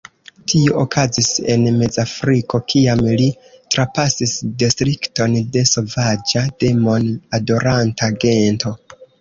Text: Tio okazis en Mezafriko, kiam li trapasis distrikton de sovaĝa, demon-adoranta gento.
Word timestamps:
Tio 0.51 0.77
okazis 0.83 1.27
en 1.55 1.65
Mezafriko, 1.81 2.61
kiam 2.73 3.03
li 3.19 3.27
trapasis 3.75 4.35
distrikton 4.65 5.37
de 5.59 5.65
sovaĝa, 5.75 6.45
demon-adoranta 6.65 8.11
gento. 8.27 8.77